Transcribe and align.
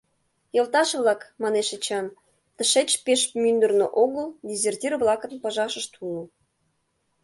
—Йолташ-влак,— 0.55 1.21
манеш 1.41 1.69
Эчан,— 1.75 2.05
тышеч 2.55 2.89
пеш 3.05 3.21
мӱндырнӧ 3.41 3.87
огыл 4.03 4.27
дезертир-влакын 4.47 5.33
пыжашышт 5.41 5.91
уло. 6.05 6.23